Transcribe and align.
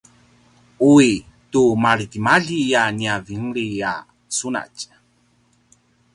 uwi 0.89 1.11
tu 1.51 1.61
maretimalji 1.83 2.59
a 2.81 2.83
nia 2.97 3.15
vineli 3.25 3.65
a 3.91 3.93
sunatj 4.37 4.77